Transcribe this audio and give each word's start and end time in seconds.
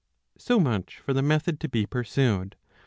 So 0.39 0.59
much 0.59 0.97
for 0.97 1.13
the 1.13 1.21
method 1.21 1.59
to 1.59 1.69
be 1.69 1.85
pursued. 1.85 2.55